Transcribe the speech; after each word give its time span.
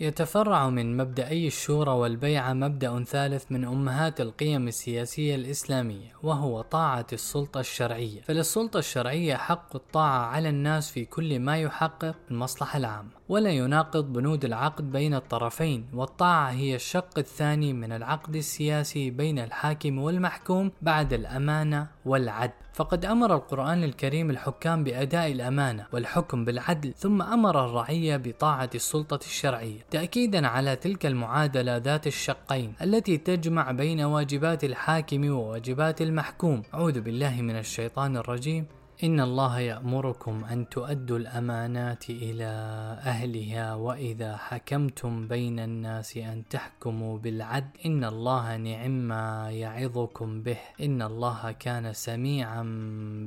يتفرع 0.00 0.70
من 0.70 0.96
مبدأي 0.96 1.46
الشورى 1.46 1.90
والبيعة 1.90 2.52
مبدأ 2.52 3.04
ثالث 3.04 3.44
من 3.52 3.64
أمهات 3.64 4.20
القيم 4.20 4.68
السياسية 4.68 5.34
الإسلامية 5.34 6.12
وهو 6.22 6.60
طاعة 6.60 7.06
السلطة 7.12 7.60
الشرعية. 7.60 8.20
فللسلطة 8.20 8.78
الشرعية 8.78 9.36
حق 9.36 9.76
الطاعة 9.76 10.26
على 10.26 10.48
الناس 10.48 10.90
في 10.90 11.04
كل 11.04 11.38
ما 11.38 11.58
يحقق 11.58 12.16
المصلحة 12.30 12.76
العامة. 12.76 13.17
ولا 13.28 13.50
يناقض 13.50 14.12
بنود 14.12 14.44
العقد 14.44 14.92
بين 14.92 15.14
الطرفين 15.14 15.86
والطاعة 15.94 16.50
هي 16.50 16.74
الشق 16.74 17.18
الثاني 17.18 17.72
من 17.72 17.92
العقد 17.92 18.36
السياسي 18.36 19.10
بين 19.10 19.38
الحاكم 19.38 19.98
والمحكوم 19.98 20.70
بعد 20.82 21.12
الأمانة 21.12 21.86
والعدل. 22.04 22.52
فقد 22.74 23.04
أمر 23.04 23.34
القرآن 23.34 23.84
الكريم 23.84 24.30
الحكام 24.30 24.84
بأداء 24.84 25.32
الأمانة 25.32 25.86
والحكم 25.92 26.44
بالعدل 26.44 26.94
ثم 26.96 27.22
أمر 27.22 27.64
الرعية 27.64 28.16
بطاعة 28.16 28.70
السلطة 28.74 29.20
الشرعية 29.26 29.80
تأكيدا 29.90 30.46
على 30.46 30.76
تلك 30.76 31.06
المعادلة 31.06 31.76
ذات 31.76 32.06
الشقين 32.06 32.72
التي 32.82 33.18
تجمع 33.18 33.70
بين 33.72 34.00
واجبات 34.00 34.64
الحاكم 34.64 35.30
وواجبات 35.30 36.02
المحكوم. 36.02 36.62
أعوذ 36.74 37.00
بالله 37.00 37.42
من 37.42 37.58
الشيطان 37.58 38.16
الرجيم. 38.16 38.77
إن 38.98 39.20
الله 39.20 39.58
يأمركم 39.58 40.44
أن 40.44 40.68
تؤدوا 40.68 41.18
الأمانات 41.18 42.10
إلى 42.10 42.50
أهلها 43.06 43.74
وإذا 43.74 44.36
حكمتم 44.36 45.28
بين 45.28 45.58
الناس 45.58 46.16
أن 46.16 46.42
تحكموا 46.50 47.18
بالعدل. 47.18 47.70
إن 47.86 48.04
الله 48.04 48.56
نعم 48.56 48.90
ما 48.90 49.50
يعظكم 49.50 50.42
به. 50.42 50.58
إن 50.82 51.02
الله 51.02 51.52
كان 51.52 51.92
سميعا 51.92 52.62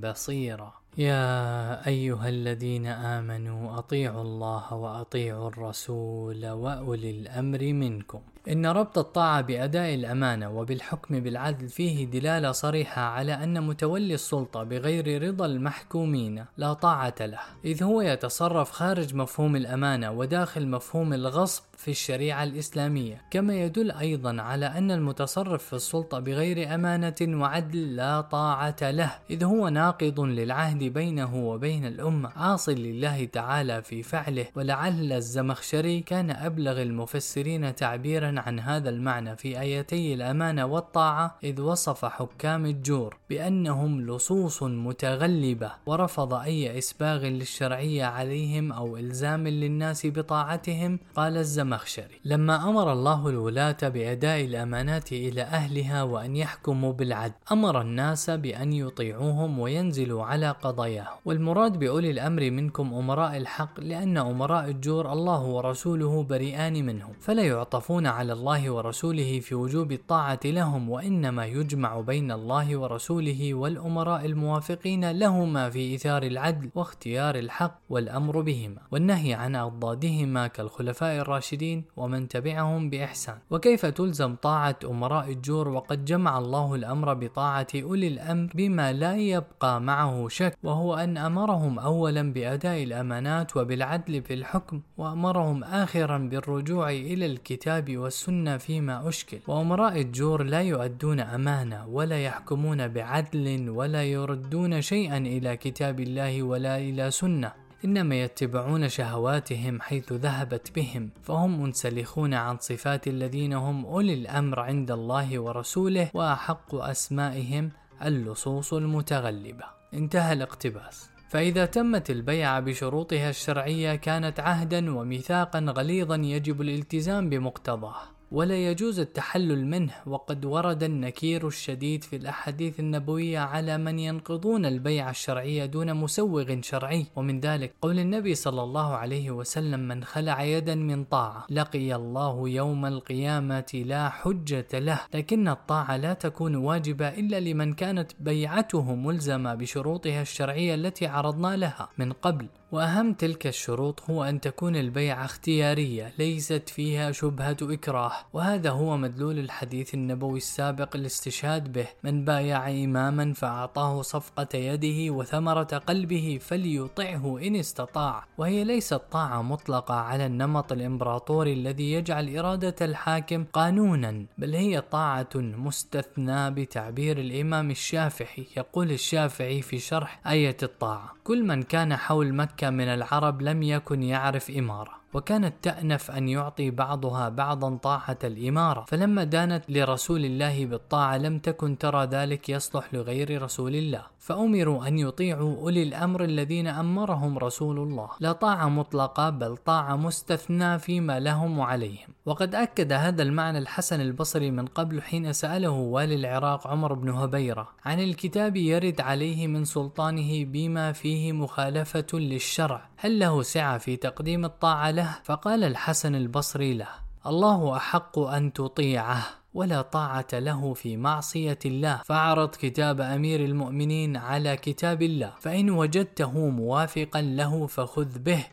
بصيرا. 0.03 0.73
يا 0.97 1.88
أيها 1.88 2.30
الذين 2.30 2.85
آمنوا 2.88 3.80
أطيعوا 3.80 4.22
الله 4.22 4.73
وأطيعوا 4.73 5.47
الرسول 5.47 6.49
وأولي 6.49 7.11
الأمر 7.11 7.61
منكم. 7.73 8.22
إن 8.48 8.66
ربط 8.66 8.98
الطاعة 8.98 9.41
بأداء 9.41 9.94
الأمانة 9.94 10.50
وبالحكم 10.50 11.20
بالعدل 11.20 11.70
فيه 11.70 12.06
دلالة 12.06 12.52
صريحة 12.52 13.02
على 13.02 13.33
أن 13.33 13.64
متولي 13.64 14.14
السلطة 14.14 14.64
بغير 14.64 15.28
رضا 15.28 15.45
المحكومين 15.45 16.45
لا 16.58 16.73
طاعة 16.73 17.16
له، 17.22 17.39
إذ 17.66 17.83
هو 17.83 18.02
يتصرف 18.02 18.72
خارج 18.72 19.16
مفهوم 19.16 19.56
الأمانة 19.56 20.11
وداخل 20.11 20.67
مفهوم 20.67 21.14
الغصب 21.14 21.64
في 21.78 21.92
الشريعة 21.92 22.44
الإسلامية، 22.44 23.22
كما 23.31 23.56
يدل 23.56 23.92
أيضا 23.92 24.42
على 24.42 24.66
أن 24.66 24.92
المتصرف 24.92 25.64
في 25.64 25.73
السلطة 25.73 26.20
بغير 26.20 26.76
أمانة 26.76 27.16
وعدل 27.22 27.95
لا 27.95 28.22
طاعة 28.22 28.76
له، 28.81 29.11
إذ 29.30 29.44
هو 29.44 29.70
ناقض 29.70 30.20
للعهد 30.20 30.83
بينه 30.83 31.36
وبين 31.36 31.86
الأمة، 31.86 32.30
عاص 32.36 32.70
لله 32.70 33.26
تعالى 33.26 33.81
في 33.81 34.03
فعله، 34.03 34.45
ولعل 34.55 35.14
الزمخشري 35.14 36.02
كان 36.02 36.31
أبلغ 36.31 36.81
المفسرين 36.81 37.76
تعبيرا 37.76 38.30
عن 38.37 38.59
هذا 38.59 38.89
المعنى 38.89 39.35
في 39.37 39.59
آيتي 39.59 40.13
الأمانة 40.13 40.65
والطاعة 40.65 41.35
إذ 41.43 41.61
وصف 41.61 42.05
حكام 42.05 42.65
الجور 42.65 43.17
بأنهم 43.29 44.01
لصوص 44.01 44.63
متغلبة 44.63 45.71
ورفض 45.85 46.33
أي 46.33 46.77
إسباغ 46.77 47.25
للشرعية 47.25 48.05
عليهم 48.05 48.71
أو 48.71 48.97
إلزام 48.97 49.47
للناس 49.47 50.07
بطاعتهم 50.07 50.99
قال 51.15 51.37
الزمخشري. 51.37 52.19
لما 52.25 52.69
أمر 52.69 52.93
الله 52.93 53.29
الولاة 53.29 53.77
بأداء 53.81 54.45
الأمانات 54.45 55.11
إلى 55.11 55.41
أهلها 55.41 56.03
وأن 56.03 56.35
يحكموا 56.35 56.93
بالعدل 56.93 57.33
أمر 57.52 57.81
الناس 57.81 58.29
بأن 58.29 58.73
يطيعوهم 58.73 59.59
وينزلوا 59.59 60.23
على 60.23 60.49
قضاياهم. 60.52 61.17
والمراد 61.25 61.79
بأولي 61.79 62.11
الأمر 62.11 62.52
منكم 62.52 62.93
أمراء 62.93 63.37
الحق 63.37 63.79
لأن 63.79 64.17
أمراء 64.17 64.69
الجور 64.69 65.13
الله 65.13 65.41
ورسوله 65.41 66.23
بريئان 66.23 66.85
منهم 66.85 67.13
فلا 67.21 67.43
يعطفون 67.43 68.05
الله 68.30 68.69
ورسوله 68.69 69.39
في 69.39 69.55
وجوب 69.55 69.91
الطاعة 69.91 70.39
لهم 70.45 70.89
وإنما 70.89 71.45
يجمع 71.45 72.00
بين 72.02 72.31
الله 72.31 72.77
ورسوله 72.77 73.53
والأمراء 73.53 74.26
الموافقين 74.26 75.11
لهما 75.11 75.70
في 75.70 75.95
إثار 75.95 76.23
العدل 76.23 76.70
واختيار 76.76 77.36
الحق 77.36 77.80
والأمر 77.89 78.42
بهما 78.42 78.82
والنهي 78.92 79.33
عن 79.33 79.55
أضدادهما 79.55 80.48
كالخلفاء 80.48 81.21
الراشدين 81.21 81.83
ومن 81.98 82.27
تبعهم 82.27 82.89
بإحسان. 82.89 83.37
وكيف 83.52 83.86
تلزم 83.86 84.36
طاعة 84.36 84.76
أمراء 84.86 85.32
الجور؟ 85.32 85.67
وقد 85.67 86.05
جمع 86.05 86.38
الله 86.38 86.76
الأمر 86.76 87.14
بطاعة 87.14 87.67
أولي 87.76 88.08
الأمر 88.08 88.49
بما 88.55 88.93
لا 88.93 89.15
يبقى 89.15 89.82
معه 89.82 90.27
شك 90.27 90.58
وهو 90.64 90.95
أن 90.95 91.17
أمرهم 91.17 91.80
أولا 91.80 92.33
بأداء 92.33 92.83
الأمانات 92.83 93.58
وبالعدل 93.58 94.21
في 94.21 94.33
الحكم 94.33 94.82
وأمرهم 94.98 95.64
آخرا 95.64 96.17
بالرجوع 96.17 96.89
إلى 96.89 97.26
الكتاب 97.26 97.98
والسنة. 97.98 98.11
فيما 98.58 99.10
أشكل. 99.10 99.39
وأمراء 99.48 100.02
الجور 100.02 100.44
لا 100.44 100.61
يؤدون 100.61 101.20
أمانة 101.20 101.88
ولا 101.88 102.23
يحكمون 102.23 102.88
بعدل 102.88 103.70
ولا 103.70 104.04
يردون 104.04 104.82
شيئا 104.82 105.17
إلى 105.17 105.58
كتاب 105.58 105.99
الله 105.99 106.44
ولا 106.44 106.77
إلى 106.77 107.11
سنة. 107.11 107.52
إنما 107.86 108.21
يتبعون 108.23 108.89
شهواتهم 108.89 109.82
حيث 109.82 110.14
ذهبت 110.14 110.71
بهم. 110.76 111.10
فهم 111.23 111.64
منسلخون 111.64 112.33
عن 112.33 112.58
صفات 112.58 113.08
الذين 113.08 113.54
هم 113.54 113.86
أولي 113.86 114.14
الأمر 114.14 114.60
عند 114.60 114.92
الله 114.92 115.39
ورسوله 115.39 116.10
وأحق 116.14 116.76
أسمائهم 116.76 117.71
اللصوص 118.05 118.73
المتغلبة. 118.73 119.66
انتهى 119.94 120.33
الاقتباس. 120.33 121.10
فإذا 121.31 121.65
تمت 121.65 122.09
البيعة 122.09 122.59
بشروطها 122.59 123.30
الشرعية 123.30 123.95
كانت 123.95 124.39
عهدا 124.39 124.95
وميثاقا 124.95 125.59
غليظا 125.59 126.15
يجب 126.15 126.61
الالتزام 126.61 127.30
بمقتضاه. 127.30 128.20
ولا 128.31 128.69
يجوز 128.69 129.00
التحلل 129.00 129.68
منه 129.68 129.94
وقد 130.06 130.45
ورد 130.45 130.83
النكير 130.83 131.47
الشديد 131.47 132.03
في 132.03 132.15
الأحاديث 132.15 132.80
النبوية 132.80 133.39
على 133.39 133.77
من 133.77 134.00
ينقضون 134.00 134.65
البيع 134.65 135.09
الشرعية 135.09 135.65
دون 135.65 135.94
مسوغ 135.94 136.62
شرعي. 136.62 137.06
ومن 137.15 137.39
ذلك 137.39 137.74
قول 137.81 138.00
النبي 138.00 138.36
صلى 138.36 138.63
الله 138.63 138.95
عليه 138.95 139.31
وسلم 139.31 139.80
من 139.80 140.03
خلع 140.03 140.44
يدا 140.44 140.75
من 140.75 141.03
طاعة 141.03 141.45
لقي 141.50 141.95
الله 141.95 142.50
يوم 142.50 142.86
القيامة 142.86 143.83
لا 143.86 144.09
حجة 144.09 144.68
له 144.74 145.00
لكن 145.13 145.47
الطاعة 145.47 145.97
لا 145.97 146.13
تكون 146.13 146.56
واجبة 146.56 147.07
إلا 147.07 147.39
لمن 147.39 147.74
كانت 147.74 148.12
بيعته 148.19 148.95
ملزمة 148.95 149.56
بشروطها 149.56 150.21
الشرعية 150.21 150.75
التي 150.75 151.07
عرضنا 151.07 151.57
لها 151.57 151.89
من 151.97 152.13
قبل. 152.13 152.47
وأهم 152.71 153.13
تلك 153.13 153.48
الشروط 153.48 154.01
هو 154.09 154.24
أن 154.24 154.42
تكون 154.42 154.75
البيعة 154.75 155.25
اختيارية 155.25 156.13
ليست 156.19 156.69
فيها 156.69 157.12
شبهة 157.12 157.57
إكراه. 157.62 158.12
وهذا 158.33 158.69
هو 158.69 158.98
مدلول 158.98 159.39
الحديث 159.39 159.94
النبوي 159.94 160.38
السابق 160.38 160.95
الاستشهاد 160.95 161.74
به. 161.74 161.88
من 162.04 162.25
بايع 162.25 162.69
إماما 162.69 163.33
فأعطاه 163.33 164.01
صفقة 164.01 164.57
يده 164.57 165.13
وثمرة 165.13 165.63
قلبه 165.63 166.39
فليطعه 166.42 167.39
إن 167.48 167.56
استطاع. 167.56 168.25
وهي 168.38 168.63
ليست 168.63 169.01
طاعة 169.12 169.42
مطلقة 169.42 169.94
على 169.94 170.25
النمط 170.25 170.71
الإمبراطوري 170.71 171.53
الذي 171.53 171.94
يجعل 171.94 172.38
إرادة 172.38 172.75
الحاكم 172.81 173.45
قانونا 173.53 174.25
بل 174.38 174.56
هي 174.56 174.81
طاعة 174.81 175.30
مستثنى 175.36 176.51
بتعبير 176.51 177.18
الإمام 177.18 177.71
الشافعي. 177.71 178.48
يقول 178.57 178.92
الشافعي 178.92 179.62
في 179.62 179.80
شرح 179.80 180.21
آية 180.27 180.57
الطاعة 180.63 181.13
كل 181.24 181.44
من 181.44 181.63
كان 181.63 181.95
حول 181.95 182.33
مكة 182.33 182.61
من 182.69 182.88
العرب 182.88 183.42
لم 183.42 183.63
يكن 183.63 184.04
يعرف 184.04 184.50
إمارة. 184.50 185.00
وكانت 185.13 185.54
تأنف 185.62 186.12
أن 186.12 186.30
يعطي 186.30 186.72
بعضها 186.72 187.30
بعضا 187.30 187.75
طاعة 187.75 188.19
الإمارة. 188.24 188.86
فلما 188.88 189.24
دانت 189.24 189.63
لرسول 189.69 190.25
الله 190.25 190.66
بالطاعة 190.66 191.18
لم 191.18 191.39
تكن 191.39 191.77
ترى 191.77 192.06
ذلك 192.06 192.50
يصلح 192.50 192.94
لغير 192.94 193.42
رسول 193.42 193.75
الله. 193.75 194.04
فأمروا 194.19 194.88
أن 194.88 195.00
يطيعوا 195.00 195.56
أولي 195.57 195.83
الأمر 195.83 196.24
الذين 196.24 196.68
أمرهم 196.68 197.38
رسول 197.38 197.80
الله. 197.80 198.10
لا 198.19 198.31
طاعة 198.31 198.69
مطلقة 198.69 199.30
بل 199.30 199.57
طاعة 199.57 199.95
مستثنى 199.95 200.80
فيما 200.80 201.19
لهم 201.19 201.60
وعليهم. 201.60 202.09
وقد 202.25 202.56
أكد 202.56 202.94
هذا 202.94 203.24
المعنى 203.24 203.57
الحسن 203.57 204.01
البصري 204.01 204.51
من 204.51 204.65
قبل 204.65 205.01
حين 205.01 205.33
سأله 205.33 205.69
والي 205.69 206.15
العراق 206.15 206.68
عمر 206.68 206.94
بن 206.94 207.09
هبيرة 207.09 207.69
عن 207.85 208.00
الكتاب 208.00 208.56
يرد 208.56 209.01
عليه 209.01 209.47
من 209.47 209.65
سلطانه 209.65 210.45
بما 210.45 210.91
فيه 210.91 211.31
مخالفة 211.31 212.07
للشرع. 212.13 212.89
هل 212.97 213.19
له 213.19 213.41
سعة 213.41 213.77
في 213.77 213.95
تقديم 213.95 214.45
الطاعة؟ 214.45 214.91
له 215.01 215.19
فقال 215.24 215.63
الحسن 215.63 216.15
البصري 216.15 216.74
له 216.74 216.88
الله 217.25 217.77
أحق 217.77 218.19
أن 218.19 218.53
تطيعه 218.53 219.24
ولا 219.53 219.81
طاعة 219.81 220.27
له 220.33 220.74
في 220.74 220.98
معصية 220.98 221.59
الله. 221.65 222.01
فأعرض 222.06 222.50
كتاب 222.56 223.01
أمير 223.01 223.39
المؤمنين 223.45 224.18
على 224.18 224.57
كتاب 224.57 225.01
الله. 225.01 225.33
فإن 225.39 225.69
وجدته 225.69 226.50
موافقا 226.50 227.21
له 227.21 227.68
فخذ 227.68 228.19
به 228.19 228.45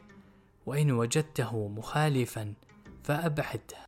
وإن 0.66 0.90
وجدته 0.90 1.68
مخالفا 1.68 2.54
فأبعده. 3.04 3.87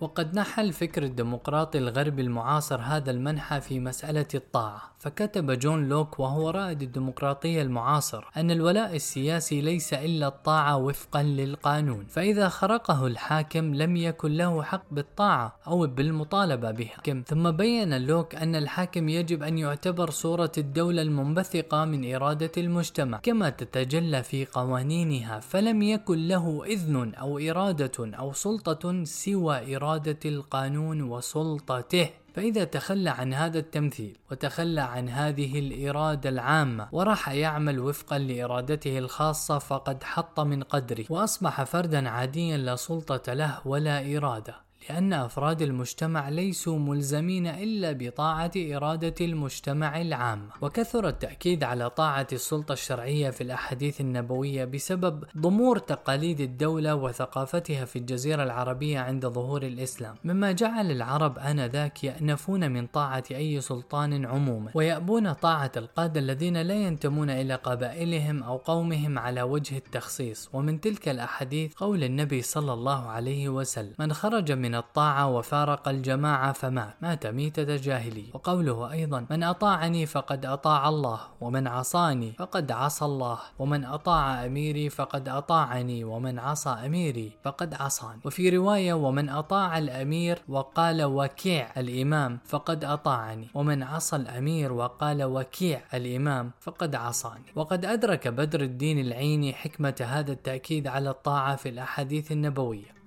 وقد 0.00 0.34
نحى 0.34 0.62
الفكر 0.62 1.02
الديمقراطي 1.02 1.78
الغربي 1.78 2.22
المعاصر 2.22 2.80
هذا 2.80 3.10
المنحى 3.10 3.60
في 3.60 3.80
مسألة 3.80 4.26
الطاعة. 4.34 4.90
فكتب 4.98 5.50
جون 5.58 5.88
لوك 5.88 6.20
وهو 6.20 6.50
رائد 6.50 6.82
الديمقراطية 6.82 7.62
المعاصر 7.62 8.24
أن 8.36 8.50
الولاء 8.50 8.96
السياسي 8.96 9.60
ليس 9.60 9.94
إلا 9.94 10.26
الطاعة 10.26 10.76
وفقا 10.76 11.22
للقانون 11.22 12.06
فإذا 12.06 12.48
خرقه 12.48 13.06
الحاكم 13.06 13.74
لم 13.74 13.96
يكن 13.96 14.32
له 14.36 14.62
حق 14.62 14.82
بالطاعة 14.90 15.56
أو 15.66 15.86
بالمطالبة 15.86 16.70
بها. 16.70 17.22
ثم 17.26 17.50
بين 17.50 18.06
لوك 18.06 18.34
أن 18.34 18.56
الحاكم 18.56 19.08
يجب 19.08 19.42
أن 19.42 19.58
يعتبر 19.58 20.10
صورة 20.10 20.52
الدولة 20.58 21.02
المنبثقة 21.02 21.84
من 21.84 22.14
إرادة 22.14 22.52
المجتمع 22.56 23.18
كما 23.18 23.50
تتجلى 23.50 24.22
في 24.22 24.46
قوانينها 24.46 25.40
فلم 25.40 25.82
يكن 25.82 26.28
له 26.28 26.64
إذن 26.66 27.14
أو 27.14 27.38
إرادة 27.38 28.18
أو 28.18 28.32
سلطة 28.32 29.04
سوى 29.04 29.76
إرادة 29.76 29.89
القانون 30.24 31.02
وسلطته. 31.02 32.10
فإذا 32.34 32.64
تخلى 32.64 33.10
عن 33.10 33.34
هذا 33.34 33.58
التمثيل 33.58 34.18
وتخلى 34.30 34.80
عن 34.80 35.08
هذه 35.08 35.58
الإرادة 35.58 36.30
العامة 36.30 36.88
وراح 36.92 37.28
يعمل 37.28 37.78
وفقا 37.80 38.18
لإرادته 38.18 38.98
الخاصة 38.98 39.58
فقد 39.58 40.02
حط 40.02 40.40
من 40.40 40.62
قدره 40.62 41.04
وأصبح 41.10 41.62
فردا 41.62 42.08
عاديا 42.08 42.56
لا 42.56 42.76
سلطة 42.76 43.32
له 43.32 43.60
ولا 43.64 44.16
إرادة. 44.16 44.69
لأن 44.88 45.12
أفراد 45.12 45.62
المجتمع 45.62 46.28
ليسوا 46.28 46.78
ملزمين 46.78 47.46
إلا 47.46 47.92
بطاعة 47.92 48.50
إرادة 48.56 49.14
المجتمع 49.20 50.00
العامة 50.00 50.48
وكثر 50.60 51.08
التأكيد 51.08 51.64
على 51.64 51.90
طاعة 51.90 52.26
السلطة 52.32 52.72
الشرعية 52.72 53.30
في 53.30 53.40
الأحاديث 53.40 54.00
النبوية 54.00 54.64
بسبب 54.64 55.24
ضمور 55.38 55.78
تقاليد 55.78 56.40
الدولة 56.40 56.94
وثقافتها 56.94 57.84
في 57.84 57.96
الجزيرة 57.96 58.42
العربية 58.42 58.98
عند 58.98 59.26
ظهور 59.26 59.62
الإسلام. 59.62 60.14
مما 60.24 60.52
جعل 60.52 60.90
العرب 60.90 61.38
آنذاك 61.38 62.04
يأنفون 62.04 62.70
من 62.70 62.86
طاعة 62.86 63.24
أي 63.30 63.60
سلطان 63.60 64.26
عموما 64.26 64.70
ويأبون 64.74 65.32
طاعة 65.32 65.72
القادة 65.76 66.20
الذين 66.20 66.62
لا 66.62 66.74
ينتمون 66.74 67.30
إلى 67.30 67.54
قبائلهم 67.54 68.42
أو 68.42 68.56
قومهم 68.56 69.18
على 69.18 69.42
وجه 69.42 69.76
التخصيص. 69.76 70.48
ومن 70.52 70.80
تلك 70.80 71.08
الأحاديث 71.08 71.74
قول 71.74 72.04
النبي 72.04 72.42
صلى 72.42 72.72
الله 72.72 73.06
عليه 73.08 73.48
وسلم 73.48 73.94
من 73.98 74.12
خرج 74.12 74.52
من 74.52 74.69
الطاعة 74.74 75.26
وفارق 75.26 75.88
الجماعة 75.88 76.52
فمات 76.52 76.94
مات 77.02 77.26
ميتة 77.26 77.76
جاهلية 77.76 78.30
وقوله 78.34 78.92
أيضا 78.92 79.26
من 79.30 79.42
أطاعني 79.42 80.06
فقد 80.06 80.46
أطاع 80.46 80.88
الله 80.88 81.20
ومن 81.40 81.66
عصاني 81.66 82.32
فقد 82.32 82.72
عصى 82.72 83.04
الله 83.04 83.38
ومن 83.58 83.84
أطاع 83.84 84.46
أميري 84.46 84.90
فقد 84.90 85.28
أطاعني 85.28 86.04
ومن 86.04 86.38
عصى 86.38 86.70
أميري 86.70 87.32
فقد 87.44 87.74
عصاني. 87.74 88.20
وفي 88.24 88.48
رواية 88.56 88.92
ومن 88.92 89.28
أطاع 89.28 89.78
الأمير 89.78 90.42
وقال 90.48 91.04
وكيع 91.04 91.72
الإمام 91.76 92.38
فقد 92.44 92.84
أطاعني 92.84 93.48
ومن 93.54 93.82
عصى 93.82 94.16
الأمير 94.16 94.72
وقال 94.72 95.24
وكيع 95.24 95.80
الإمام 95.94 96.50
فقد 96.60 96.94
عصاني. 96.94 97.52
وقد 97.56 97.84
أدرك 97.84 98.28
بدر 98.28 98.60
الدين 98.60 98.98
العيني 98.98 99.52
حكمة 99.52 99.94
هذا 100.00 100.32
التأكيد 100.32 100.86
على 100.86 101.10
الطاعة 101.10 101.56
في 101.56 101.68
الأحاديث 101.68 102.32
النبوية. 102.32 102.99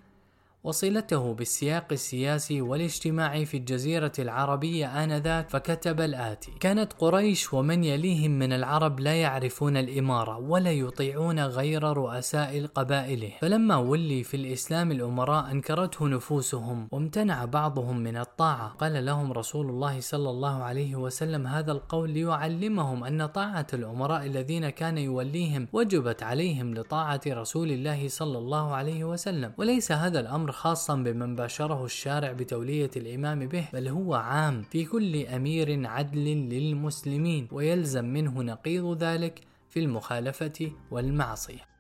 وصلته 0.63 1.33
بالسياق 1.33 1.85
السياسي 1.91 2.61
والاجتماعي 2.61 3.45
في 3.45 3.57
الجزيرة 3.57 4.11
العربية 4.19 5.03
آنذاك 5.03 5.49
فكتب 5.49 6.01
الآتي: 6.01 6.51
كانت 6.59 6.93
قريش 6.93 7.53
ومن 7.53 7.83
يليهم 7.83 8.31
من 8.31 8.53
العرب 8.53 8.99
لا 8.99 9.13
يعرفون 9.13 9.77
الإمارة 9.77 10.37
ولا 10.37 10.71
يطيعون 10.71 11.39
غير 11.39 11.83
رؤساء 11.83 12.65
قبائلهم، 12.65 13.31
فلما 13.41 13.75
ولي 13.77 14.23
في 14.23 14.37
الإسلام 14.37 14.91
الأمراء 14.91 15.51
أنكرته 15.51 16.07
نفوسهم 16.07 16.87
وامتنع 16.91 17.45
بعضهم 17.45 17.97
من 17.97 18.17
الطاعة، 18.17 18.67
قال 18.69 19.05
لهم 19.05 19.33
رسول 19.33 19.69
الله 19.69 19.99
صلى 19.99 20.29
الله 20.29 20.63
عليه 20.63 20.95
وسلم 20.95 21.47
هذا 21.47 21.71
القول 21.71 22.09
ليعلمهم 22.09 23.03
أن 23.03 23.25
طاعة 23.25 23.67
الأمراء 23.73 24.25
الذين 24.25 24.69
كان 24.69 24.97
يوليهم 24.97 25.67
وجبت 25.73 26.23
عليهم 26.23 26.73
لطاعة 26.73 27.21
رسول 27.27 27.71
الله 27.71 28.07
صلى 28.07 28.37
الله 28.37 28.73
عليه 28.73 29.03
وسلم، 29.03 29.53
وليس 29.57 29.91
هذا 29.91 30.19
الأمر 30.19 30.52
خاصا 30.53 30.95
بمن 30.95 31.35
باشره 31.35 31.85
الشارع 31.85 32.31
بتولية 32.31 32.91
الإمام 32.97 33.47
به 33.47 33.67
بل 33.73 33.87
هو 33.87 34.13
عام 34.13 34.61
في 34.61 34.85
كل 34.85 35.25
أمير 35.25 35.87
عدل 35.87 36.25
للمسلمين 36.25 37.47
ويلزم 37.51 38.05
منه 38.05 38.43
نقيض 38.43 39.03
ذلك 39.03 39.39
في 39.69 39.79
المخالفة 39.79 40.71
والمعصية. 40.91 41.72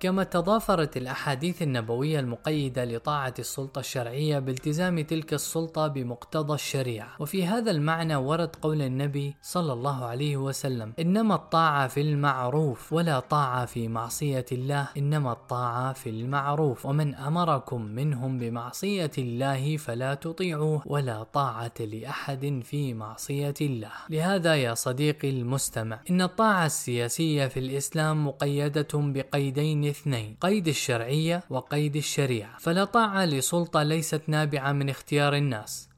كما 0.00 0.24
تضافرت 0.24 0.96
الأحاديث 0.96 1.62
النبوية 1.62 2.20
المقيدة 2.20 2.84
لطاعة 2.84 3.34
السلطة 3.38 3.78
الشرعية 3.78 4.38
بالتزام 4.38 5.00
تلك 5.00 5.34
السلطة 5.34 5.86
بمقتضى 5.86 6.54
الشريعة. 6.54 7.08
وفي 7.18 7.46
هذا 7.46 7.70
المعنى 7.70 8.16
ورد 8.16 8.56
قول 8.56 8.82
النبي 8.82 9.36
صلى 9.42 9.72
الله 9.72 10.04
عليه 10.04 10.36
وسلم 10.36 10.92
إنما 10.98 11.34
الطاعة 11.34 11.88
في 11.88 12.00
المعروف 12.00 12.92
ولا 12.92 13.20
طاعة 13.20 13.66
في 13.66 13.88
معصية 13.88 14.44
الله. 14.52 14.88
إنما 14.96 15.32
الطاعة 15.32 15.92
في 15.92 16.10
المعروف. 16.10 16.86
ومن 16.86 17.14
أمركم 17.14 17.82
منهم 17.82 18.38
بمعصية 18.38 19.10
الله 19.18 19.76
فلا 19.76 20.14
تطيعوه 20.14 20.82
ولا 20.86 21.22
طاعة 21.22 21.74
لأحد 21.80 22.60
في 22.64 22.94
معصية 22.94 23.54
الله. 23.60 23.92
لهذا 24.10 24.54
يا 24.54 24.74
صديقي 24.74 25.30
المستمع 25.30 26.00
إن 26.10 26.22
الطاعة 26.22 26.66
السياسية 26.66 27.46
في 27.46 27.60
الإسلام 27.60 28.26
مقيدة 28.26 28.88
بقيدين 28.94 29.89
اثنين 29.90 30.36
قيد 30.40 30.68
الشرعية 30.68 31.42
وقيد 31.50 31.96
الشريعة. 31.96 32.58
فلا 32.58 32.84
طاعة 32.84 33.24
لسلطة 33.24 33.82
ليست 33.82 34.22
نابعة 34.26 34.72
من 34.72 34.90
اختيار 34.90 35.36
الناس. 35.36 35.89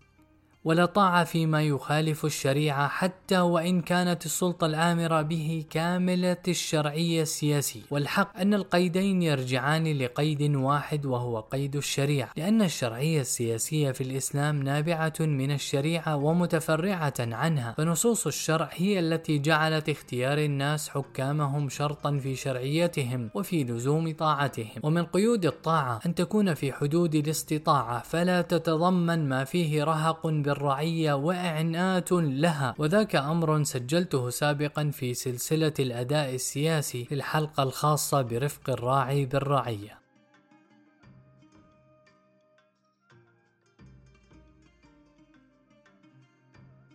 ولا 0.64 0.86
طاعة 0.86 1.24
فيما 1.24 1.62
يخالف 1.62 2.24
الشريعة 2.24 2.88
حتى 2.88 3.40
وإن 3.40 3.80
كانت 3.82 4.26
السلطة 4.26 4.66
الآمرة 4.66 5.22
به 5.22 5.64
كاملة 5.70 6.36
الشرعية 6.48 7.22
السياسية. 7.22 7.82
والحق 7.90 8.40
أن 8.40 8.54
القيدين 8.54 9.22
يرجعان 9.22 9.98
لقيد 9.98 10.42
واحد 10.56 11.06
وهو 11.06 11.40
قيد 11.40 11.76
الشريعة 11.76 12.30
لأن 12.36 12.62
الشرعية 12.62 13.20
السياسية 13.20 13.90
في 13.90 14.00
الإسلام 14.00 14.62
نابعة 14.62 15.12
من 15.20 15.50
الشريعة 15.50 16.16
ومتفرعة 16.16 17.14
عنها. 17.20 17.74
فنصوص 17.78 18.26
الشرع 18.26 18.68
هي 18.72 18.98
التي 18.98 19.38
جعلت 19.38 19.88
اختيار 19.88 20.38
الناس 20.38 20.88
حكامهم 20.88 21.68
شرطا 21.68 22.18
في 22.18 22.36
شرعيتهم 22.36 23.30
وفي 23.34 23.64
لزوم 23.64 24.14
طاعتهم. 24.14 24.80
ومن 24.82 25.04
قيود 25.04 25.46
الطاعة 25.46 26.00
أن 26.06 26.14
تكون 26.14 26.54
في 26.54 26.72
حدود 26.72 27.14
الاستطاعة 27.14 28.02
فلا 28.02 28.42
تتضمن 28.42 29.28
ما 29.28 29.44
فيه 29.44 29.84
رهق 29.84 30.26
بالرعية 30.52 31.12
وإعنات 31.12 32.12
لها. 32.12 32.74
وذاك 32.78 33.16
أمر 33.16 33.64
سجلته 33.64 34.30
سابقا 34.30 34.90
في 34.90 35.14
سلسلة 35.14 35.72
الأداء 35.78 36.34
السياسي 36.34 37.04
في 37.04 37.14
الحلقة 37.14 37.62
الخاصة 37.62 38.22
برفق 38.22 38.70
الراعي 38.70 39.26
بالرعية. 39.26 40.01